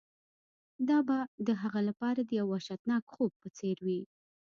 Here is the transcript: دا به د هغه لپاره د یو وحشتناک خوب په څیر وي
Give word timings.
دا 0.87 0.97
به 1.07 1.17
د 1.47 1.49
هغه 1.61 1.81
لپاره 1.89 2.19
د 2.23 2.31
یو 2.39 2.45
وحشتناک 2.53 3.03
خوب 3.13 3.31
په 3.41 3.47
څیر 3.57 3.77
وي 3.85 4.01